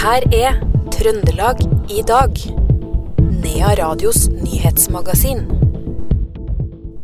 [0.00, 0.54] her er
[0.94, 1.58] Trøndelag
[1.92, 2.38] i dag.
[3.42, 5.42] Nea Radios nyhetsmagasin.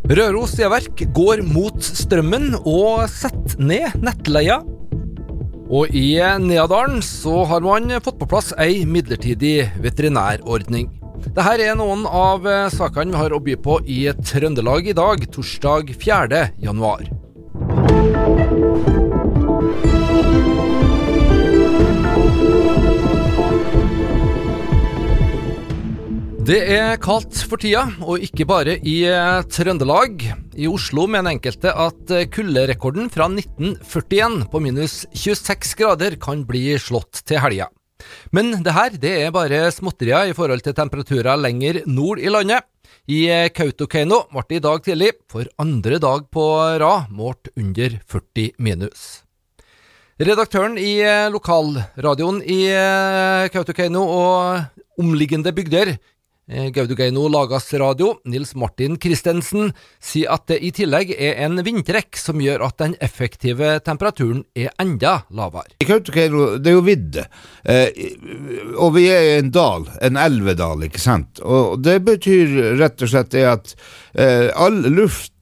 [0.08, 4.62] Røros Diaverk går mot strømmen og setter ned nettleia.
[5.66, 10.88] Og i Neadalen så har man fått på plass ei midlertidig veterinærordning.
[11.26, 15.92] Dette er noen av sakene vi har å by på i Trøndelag i dag, torsdag
[16.00, 16.44] 4.
[16.64, 17.10] januar.
[26.46, 30.20] Det er kaldt for tida, og ikke bare i eh, Trøndelag.
[30.54, 36.76] I Oslo mener enkelte at eh, kulderekorden fra 1941 på minus 26 grader kan bli
[36.78, 37.66] slått til helga.
[38.30, 42.62] Men det her det er bare småtterier i forhold til temperaturer lenger nord i landet.
[43.10, 46.48] I eh, Kautokeino ble det i dag tidlig, for andre dag på
[46.78, 49.25] rad, målt under 40 minus.
[50.16, 50.94] Redaktøren i
[51.28, 52.60] lokalradioen i
[53.52, 55.96] Kautokeino og omliggende bygder,
[56.48, 62.14] Eh, Gaudugeino Lagas Radio, Nils Martin Christensen, sier at det i tillegg er en vindtrekk
[62.22, 65.74] som gjør at den effektive temperaturen er enda lavere.
[65.82, 67.26] I Kautokeino, det er jo vidde,
[67.66, 67.90] eh,
[68.78, 71.42] og vi er i en dal, en elvedal, ikke sant.
[71.42, 73.74] Og det betyr rett og slett at
[74.14, 75.35] eh, all luft eh,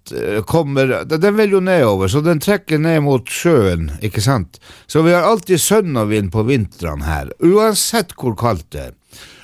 [0.47, 4.61] kommer Den vil jo nedover, så den trekker ned mot sjøen, ikke sant.
[4.87, 8.95] Så vi har alltid sønnavind på vintrene her, uansett hvor kaldt det er.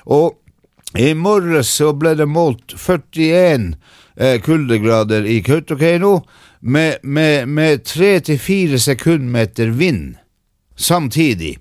[0.05, 0.37] Og
[0.99, 3.75] i morges så ble det målt 41
[4.17, 6.21] eh, kuldegrader i Kautokeino
[6.61, 10.17] med, med, med 3-4 sekundmeter vind
[10.77, 11.59] samtidig.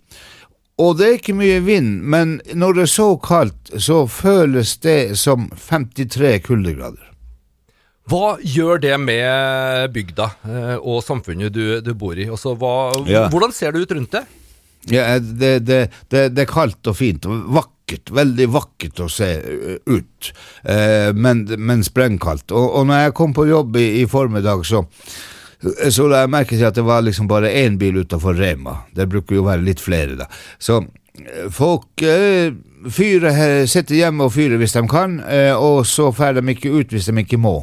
[0.80, 5.18] Og det er ikke mye vind, men når det er så kaldt, så føles det
[5.20, 7.09] som 53 kuldegrader.
[8.10, 12.30] Hva gjør det med bygda eh, og samfunnet du, du bor i?
[12.32, 12.76] Også, hva,
[13.10, 13.28] ja.
[13.32, 14.24] Hvordan ser det ut rundt det?
[14.90, 15.80] Ja, det, det,
[16.10, 17.26] det, det er kaldt og fint.
[17.28, 20.32] vakkert, veldig vakkert å se eh, ut,
[20.64, 22.54] eh, men, men sprengkaldt.
[22.56, 24.86] Og, og når jeg kom på jobb i, i formiddag, så
[25.92, 28.78] så la jeg merke til at det var liksom bare én bil utafor Rema.
[28.96, 30.30] Det bruker jo være litt flere, da.
[30.56, 30.78] Så
[31.20, 32.54] eh, folk eh,
[32.88, 36.96] fyrer, sitter hjemme og fyrer hvis de kan, eh, og så drar de ikke ut
[36.96, 37.58] hvis de ikke må.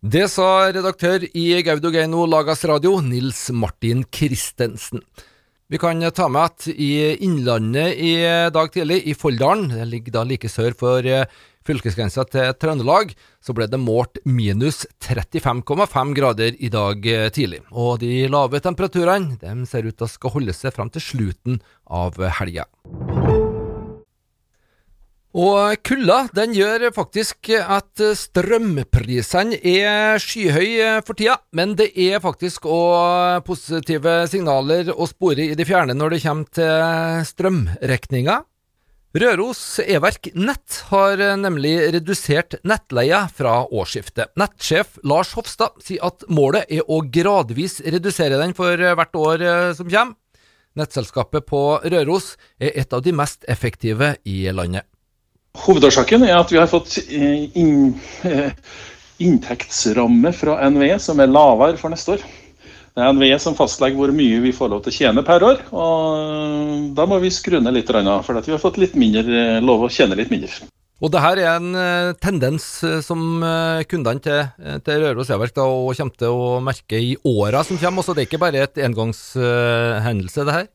[0.00, 5.02] Det sa redaktør i Gaudogeino Lagas Radio, Nils Martin Christensen.
[5.68, 8.14] Vi kan ta med at i Innlandet i
[8.48, 11.28] dag tidlig, i Folldalen, det ligger da like sør for eh,
[11.68, 13.12] fylkesgrensa til Trøndelag,
[13.44, 17.60] så ble det målt minus 35,5 grader i dag eh, tidlig.
[17.68, 21.60] Og de lave temperaturene ser ut til å skal holde seg fram til slutten
[21.92, 22.64] av helga.
[25.30, 32.66] Og kulda den gjør faktisk at strømprisene er skyhøye for tida, men det er faktisk
[32.66, 38.40] òg positive signaler å spore i det fjerne når det kommer til strømregninga.
[39.10, 44.34] Røros Everk Nett har nemlig redusert nettleia fra årsskiftet.
[44.38, 49.86] Nettsjef Lars Hofstad sier at målet er å gradvis redusere den for hvert år som
[49.86, 50.18] kommer.
[50.78, 54.86] Nettselskapet på Røros er et av de mest effektive i landet.
[55.58, 57.96] Hovedårsaken er at vi har fått eh, inn,
[58.26, 58.52] eh,
[59.22, 62.24] inntektsramme fra NVE som er lavere for neste år.
[62.94, 65.64] Det er NVE som fastlegger hvor mye vi får lov til å tjene per år.
[65.74, 69.86] og Da må vi skru ned litt, for vi har fått litt mindre, eh, lov
[69.86, 70.70] å tjene litt mindre.
[71.00, 72.64] Og det her er en tendens
[73.06, 73.40] som
[73.88, 74.50] kundene til,
[74.84, 78.04] til Røros Everk kommer til å merke i åra som kommer.
[78.04, 80.68] Så det er ikke bare et engangshendelse, det her?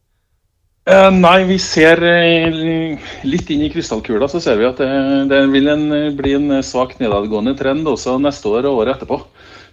[0.85, 4.89] Uh, nei, vi ser uh, litt inn i krystallkula, så ser vi at det,
[5.31, 9.17] det vil en, bli en svak nedadgående trend også neste år og året etterpå.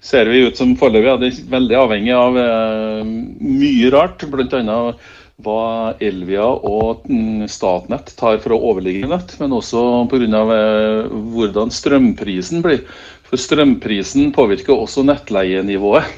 [0.01, 4.79] Ser vi ut som foreløpig er det veldig avhengig av uh, mye rart, bl.a.
[5.45, 5.61] hva
[6.01, 10.43] Elvia og mm, Statnett tar for å overligge nett, men også pga.
[10.49, 12.87] Uh, hvordan strømprisen blir.
[13.29, 16.09] For strømprisen påvirker også nettleienivået.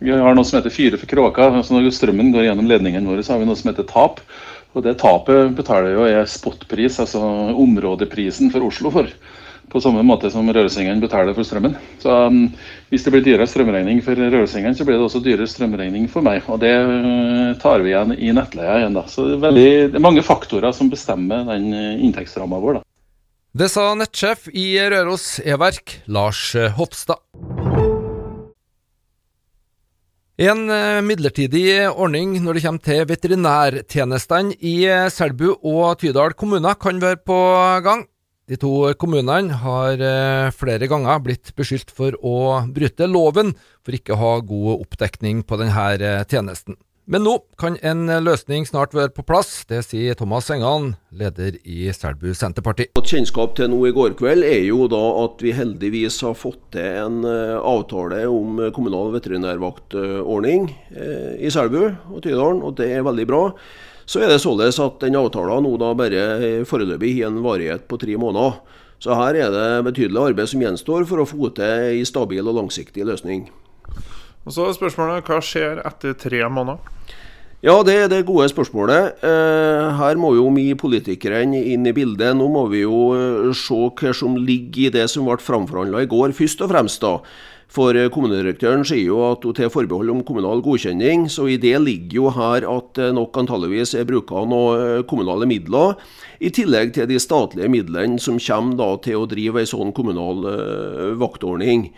[0.00, 1.50] Vi har noe som heter fyre for kråka.
[1.60, 4.22] Altså når strømmen går gjennom ledningen vår, så har vi noe som heter tap.
[4.74, 7.22] Og det tapet betaler jo er spotpris, altså
[7.62, 9.10] områdeprisen for Oslo for.
[9.70, 11.76] På samme måte som røresengene betaler for strømmen.
[12.02, 12.42] Så um,
[12.92, 16.42] hvis det blir dyrere strømregning for røresengene, så blir det også dyrere strømregning for meg.
[16.50, 19.06] Og det uh, tar vi igjen i nettleia igjen, da.
[19.10, 22.86] Så det er, veldig, det er mange faktorer som bestemmer den uh, inntektsramma vår, da.
[23.54, 27.22] Det sa nettsjef i Røros E-verk, Lars Hopstad.
[30.34, 36.74] En eh, midlertidig ordning når det kommer til veterinærtjenestene i eh, Selbu og Tydal kommuner
[36.74, 37.36] kan være på
[37.86, 38.02] gang.
[38.50, 43.54] De to kommunene har eh, flere ganger blitt beskyldt for å bryte loven
[43.86, 46.80] for ikke å ha god oppdekning på denne tjenesten.
[47.04, 51.90] Men nå kan en løsning snart være på plass, det sier Thomas Engan, leder i
[51.92, 52.86] Selbu Senterparti.
[52.96, 57.02] Kjennskap til nå i går kveld er jo da at vi heldigvis har fått til
[57.02, 63.26] en eh, avtale om kommunal veterinærvaktordning eh, i Selbu og Tydalen, og det er veldig
[63.28, 63.42] bra.
[64.08, 68.00] Så er det således at den avtalen nå da bare foreløpig har en varighet på
[68.00, 68.62] tre måneder.
[68.96, 72.62] Så her er det betydelig arbeid som gjenstår for å få til en stabil og
[72.62, 73.50] langsiktig løsning.
[74.44, 76.94] Og så er spørsmålet hva skjer etter tre måneder?
[77.64, 79.22] Ja, det er det gode spørsmålet.
[79.24, 82.36] Eh, her må jo vi politikerne inn i bildet.
[82.36, 86.10] Nå må vi jo eh, se hva som ligger i det som ble framforhandla i
[86.10, 87.00] går, først og fremst.
[87.00, 87.14] da.
[87.72, 91.78] For eh, kommunedirektøren sier jo at hun tar forbehold om kommunal godkjenning, så i det
[91.80, 95.96] ligger jo her at nok antalligvis er bruka noen kommunale midler,
[96.44, 100.44] i tillegg til de statlige midlene som kommer til å drive ei sånn kommunal
[101.16, 101.88] vaktordning.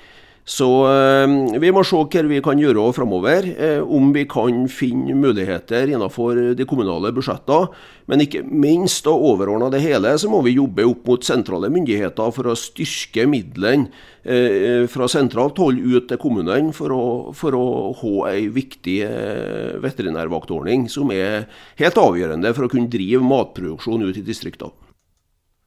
[0.47, 3.49] Så eh, vi må se hva vi kan gjøre framover.
[3.51, 7.73] Eh, om vi kan finne muligheter innenfor de kommunale budsjettene.
[8.07, 12.31] Men ikke minst og overordna det hele, så må vi jobbe opp mot sentrale myndigheter
[12.31, 13.91] for å styrke midlene
[14.23, 17.03] eh, fra sentralt hold ut til kommunene for å,
[17.35, 17.67] for å
[17.99, 19.01] ha ei viktig
[19.83, 21.49] veterinærvaktordning som er
[21.81, 24.71] helt avgjørende for å kunne drive matproduksjon ut i distriktene.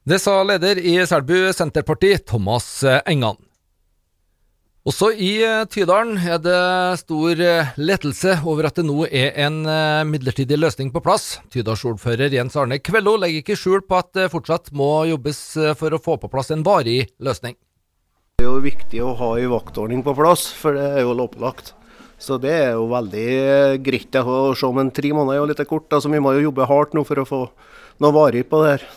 [0.08, 3.36] Det sa leder i Selbu Senterparti, Thomas Engan.
[4.88, 6.60] Også i eh, Tydalen er det
[7.02, 11.34] stor eh, lettelse over at det nå er en eh, midlertidig løsning på plass.
[11.52, 15.42] Tydalsordfører Jens Arne Kvello legger ikke skjul på at det fortsatt må jobbes
[15.76, 17.58] for å få på plass en varig løsning.
[18.40, 21.74] Det er jo viktig å ha en vaktordning på plass, for det er jo lovpålagt.
[22.20, 23.28] Så det er jo veldig
[23.84, 25.92] greit å se, om en tre måneder er jo litt kort.
[25.92, 27.44] Altså, vi må jo jobbe hardt nå for å få
[28.00, 28.88] noe varig på det her.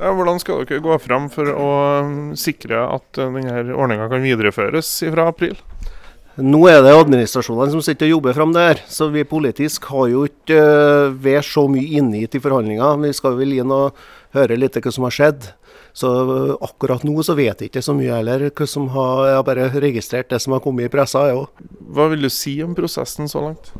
[0.00, 1.68] Ja, hvordan skal dere gå fram for å
[2.02, 5.54] um, sikre at uh, denne ordninga kan videreføres fra april?
[6.34, 10.08] Nå er det administrasjonene som sitter og jobber fram det her, så vi politisk har
[10.10, 12.98] jo ikke uh, vært så mye inne i forhandlinger.
[13.04, 13.94] Vi skal vel inn og
[14.34, 15.52] høre litt hva som har skjedd.
[15.94, 18.48] Så uh, akkurat nå så vet jeg ikke så mye heller.
[18.50, 21.28] hva som har, Jeg har bare registrert det som har kommet i pressa.
[21.30, 21.46] Ja.
[21.94, 23.70] Hva vil du si om prosessen så langt?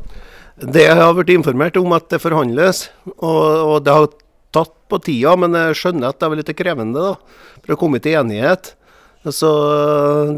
[0.55, 2.85] Det jeg har blitt informert om at det forhandles,
[3.17, 4.13] og, og det har
[4.55, 7.13] tatt på tida, men jeg skjønner at det er litt krevende da,
[7.61, 8.73] for å komme til enighet.
[9.25, 9.49] Så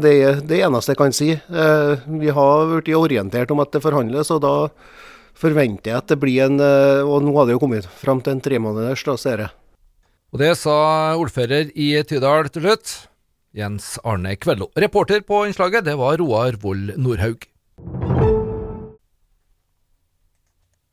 [0.00, 1.30] Det er det eneste jeg kan si.
[1.36, 4.54] Eh, vi har blitt orientert om at det forhandles, og da
[5.38, 8.34] forventer jeg at det blir en eh, Og nå har det jo kommet fram til
[8.34, 9.52] en tremåneders, da, ser jeg.
[10.32, 10.78] Og det sa
[11.16, 12.96] ordfører i Tydal til slutt,
[13.56, 14.68] Jens Arne Kvello.
[14.76, 17.46] Reporter på innslaget, det var Roar Vold Nordhaug.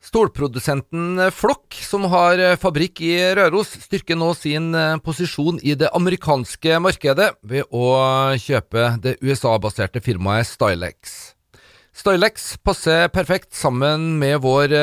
[0.06, 6.78] Stålprodusenten Flokk, som har fabrikk i Røros, styrker nå sin eh, posisjon i det amerikanske
[6.78, 7.88] markedet ved å
[8.38, 11.16] kjøpe det USA-baserte firmaet Stylex.
[11.96, 14.76] Stylex passer perfekt sammen med vår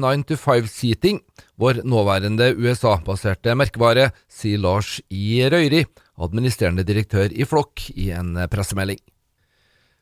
[0.00, 5.42] 9-to-5-seating, eh, vår nåværende USA-baserte merkevare, sier Lars I.
[5.52, 5.84] Røyri,
[6.16, 9.02] administrerende direktør i Flokk, i en pressemelding.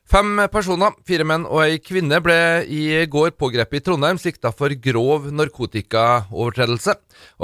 [0.09, 2.35] Fem personer, fire menn og ei kvinne, ble
[2.65, 6.95] i går pågrepet i Trondheim sikta for grov narkotikaovertredelse.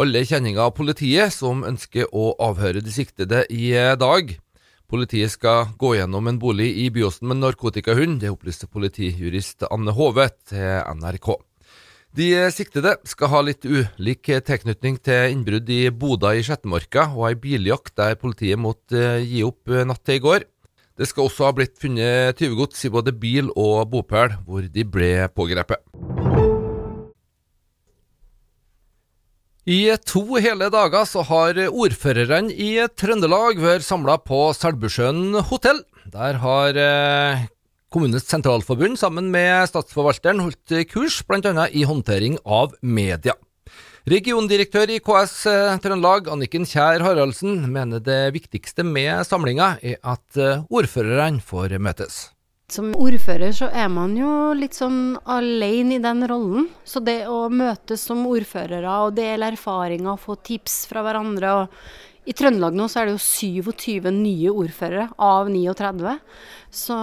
[0.02, 3.70] Alle kjenninger av politiet som ønsker å avhøre de siktede i
[4.02, 4.34] dag.
[4.90, 10.26] Politiet skal gå gjennom en bolig i Byåsen med narkotikahund, det opplyste politijurist Anne Hove
[10.50, 11.36] til NRK.
[12.18, 17.38] De siktede skal ha litt ulik tilknytning til innbrudd i Boda i Sjettemarka og ei
[17.46, 20.50] biljakt der politiet måtte gi opp natt til i går.
[20.96, 25.28] Det skal også ha blitt funnet tyvegods i både bil og bopel, hvor de ble
[25.36, 25.82] pågrepet.
[29.66, 35.82] I to hele dager så har ordførerne i Trøndelag vært samla på Selbusjøen hotell.
[36.14, 37.52] Der har kommunens
[37.96, 41.68] Kommunenes Sentralforbund sammen med Statsforvalteren holdt kurs, bl.a.
[41.72, 43.36] i håndtering av media.
[44.06, 50.38] Regiondirektør i KS eh, Trøndelag, Anniken Kjær Haraldsen, mener det viktigste med samlinga er at
[50.38, 52.18] eh, ordførerne får møtes.
[52.70, 56.68] Som ordfører så er man jo litt sånn alene i den rollen.
[56.86, 61.80] Så det å møtes som ordførere og dele erfaringer og få tips fra hverandre og
[62.30, 63.24] I Trøndelag nå så er det jo
[63.72, 66.14] 27 nye ordførere av 39.
[66.70, 67.00] Så,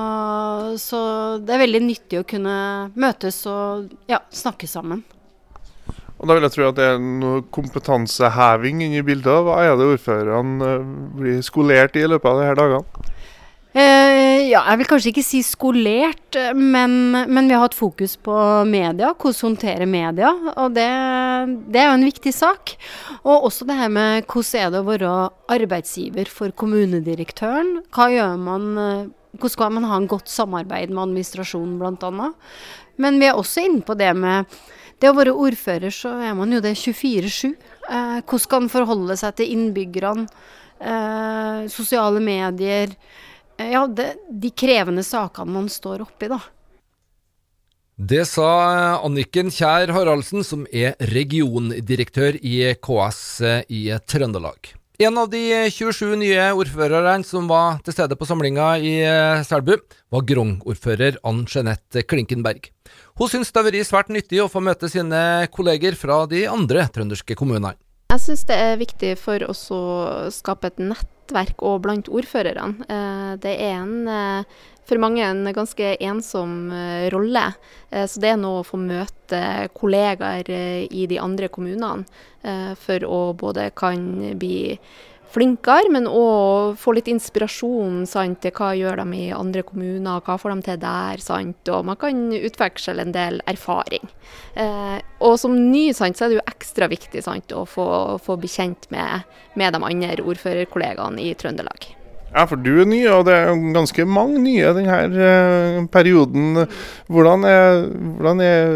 [0.78, 1.02] så
[1.42, 2.54] det er veldig nyttig å kunne
[2.94, 5.02] møtes og ja, snakke sammen.
[6.23, 9.43] Og Da vil jeg tro at det er noe kompetanseheving inni bildet.
[9.43, 13.09] Hva er det ordførerne eh, blir skolert i i løpet av disse dagene?
[13.73, 16.93] Eh, ja, jeg vil kanskje ikke si skolert, men,
[17.26, 18.37] men, vi har hatt fokus på
[18.69, 19.11] media.
[19.17, 20.31] Hvordan håndtere media.
[20.52, 20.87] Og det,
[21.73, 22.76] det, er jo en viktig sak.
[23.25, 25.14] Og også det her med hvordan er det å være
[25.57, 27.81] arbeidsgiver for kommunedirektøren.
[27.91, 28.69] Hva gjør man,
[29.41, 32.31] hvordan skal man ha en godt samarbeid med administrasjonen, bl.a.
[33.02, 34.47] Men vi er også inne på det med
[35.02, 37.52] det å være ordfører, så er man jo det 24-7.
[37.90, 40.26] Eh, hvordan skal man forholde seg til innbyggerne?
[40.82, 42.94] Eh, sosiale medier.
[43.59, 46.40] Eh, ja, det, de krevende sakene man står oppi, da.
[48.02, 48.49] Det sa
[49.04, 53.21] Anniken Kjær Haraldsen, som er regiondirektør i KS
[53.71, 54.73] i Trøndelag.
[55.02, 55.40] En av de
[55.73, 58.92] 27 nye ordførerne som var til stede på samlinga i
[59.49, 59.73] Selbu,
[60.14, 62.68] var Grong-ordfører Ann Jeanette Klinkenberg.
[63.18, 66.85] Hun syns det har vært svært nyttig å få møte sine kolleger fra de andre
[66.94, 67.75] trønderske kommunene.
[68.12, 69.85] Jeg syns det er viktig for oss å
[70.35, 72.85] skape et nettverk òg blant ordførerne.
[72.85, 77.45] Eh, det er en eh, for mange en ganske ensom uh, rolle.
[77.88, 79.38] Så det er nå å få møte
[79.78, 82.02] kollegaer i de andre kommunene
[82.83, 84.02] for å både kan
[84.40, 84.75] bli
[85.32, 90.36] flinkere, men òg få litt inspirasjon sant, til hva gjør de i andre kommuner, hva
[90.40, 91.22] får de til der.
[91.24, 94.04] Sant, og man kan utveksle en del erfaring.
[95.22, 97.88] og som ny sant, så er det jo ekstra viktig sant, å få,
[98.22, 101.92] få bli kjent med, med de andre ordførerkollegaene i Trøndelag.
[102.32, 106.62] Ja, for du er ny, og det er ganske mange nye denne uh, perioden.
[107.12, 107.82] Hvordan, er,
[108.16, 108.70] hvordan er,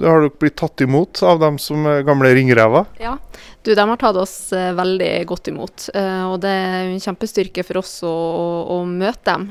[0.00, 2.88] har dere blitt tatt imot av dem som er gamle ringrever?
[3.02, 3.18] Ja,
[3.66, 5.88] du, de har tatt oss uh, veldig godt imot.
[5.96, 9.50] Uh, og det er en kjempestyrke for oss å, å, å møte dem.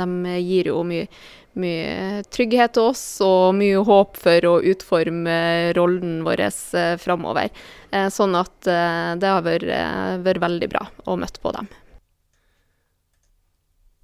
[0.00, 1.06] de gir jo mye
[1.58, 5.36] mye trygghet til oss og mye håp for å utforme
[5.76, 7.52] rollen vår eh, framover.
[7.90, 9.68] Eh, sånn at eh, det har vært,
[10.24, 11.68] vært veldig bra å møte på dem.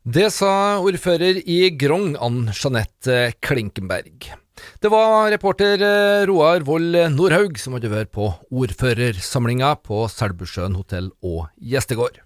[0.08, 4.30] Det sa ordfører i Grong, Ann Jeanette Klinkenberg.
[4.82, 11.12] Det var reporter eh, Roar Vold Nordhaug som hadde vært på ordførersamlinga på Selbusjøen hotell
[11.22, 12.22] og gjestegård.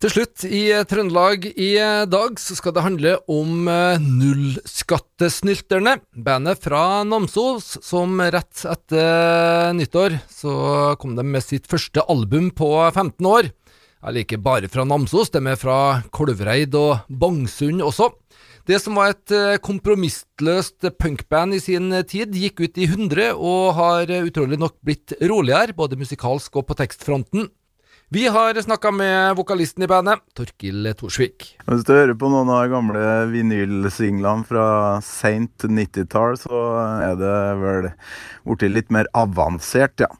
[0.00, 1.74] Til slutt, i Trøndelag i
[2.08, 5.98] dag så skal det handle om eh, Nullskattesnylterne.
[6.16, 10.54] Bandet fra Namsos som rett etter nyttår så
[10.96, 13.50] kom de med sitt første album på 15 år.
[14.00, 18.08] Eller ikke bare fra Namsos, de er fra Kolvereid og Bangsund også.
[18.68, 23.72] Det som var et eh, kompromissløst punkband i sin tid, gikk ut i 100 og
[23.78, 27.48] har utrolig nok blitt roligere, både musikalsk og på tekstfronten.
[28.10, 31.44] Vi har snakka med vokalisten i bandet, Torkil Torsvik.
[31.62, 34.64] Hvis du hører på noen av de gamle vinylsinglene fra
[35.06, 36.62] seint 90-tall, så
[37.06, 37.86] er det vel
[38.48, 40.10] blitt litt mer avansert, ja.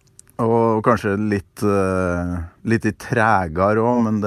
[0.40, 1.64] Og kanskje litt,
[2.70, 4.23] litt tregere òg, men,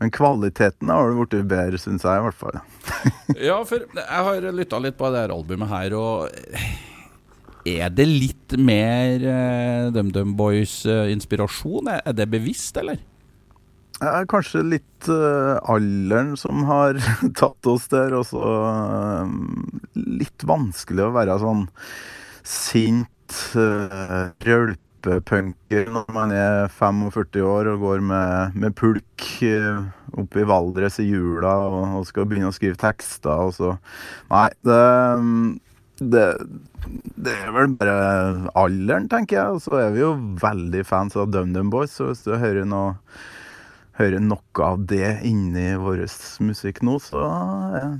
[0.00, 2.58] men kvaliteten har blitt bedre, syns jeg i hvert fall.
[3.48, 6.28] ja, for jeg har lytta litt på det her albumet her, og
[7.66, 11.90] er det litt mer uh, DumDum Boys-inspirasjon?
[11.90, 13.00] Uh, er det bevisst, eller?
[13.96, 17.00] Ja, kanskje litt uh, alderen som har
[17.40, 18.14] tatt oss der.
[18.18, 19.24] Og så uh,
[19.96, 21.64] litt vanskelig å være sånn
[22.46, 24.28] sint uh,
[25.06, 29.86] rølpepunker når man er 45 år og går med, med pulk uh,
[30.18, 33.72] oppe i Valdres i jula og, og, skal begynne å skrive tekster og så
[34.32, 34.82] Nei, det,
[36.02, 36.26] det,
[37.28, 39.56] det er vel bare alderen, tenker jeg.
[39.56, 42.96] Og så er vi jo veldig fans av DumDum Boys, så hvis du hører noe
[43.96, 46.04] hører noe av det inni vår
[46.44, 47.22] musikk nå, så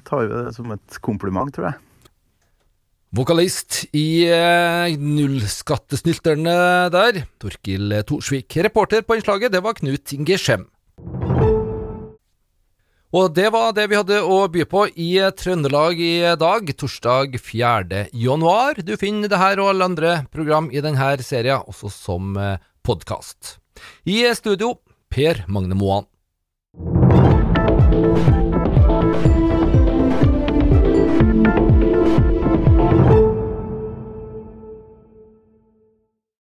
[0.04, 1.85] tar vi det som et kompliment, tror jeg.
[3.14, 6.56] Vokalist i eh, Nullskattesnylterne
[6.90, 8.56] der, Torkil Torsvik.
[8.66, 10.66] Reporter på innslaget, det var Knut Inge Skjem.
[13.16, 18.02] Og det var det vi hadde å by på i Trøndelag i dag, torsdag 4.
[18.10, 18.82] januar.
[18.82, 23.56] Du finner det her og alle andre program i denne serien også som eh, podkast.
[24.04, 24.74] I studio,
[25.08, 26.10] Per Magne Moan.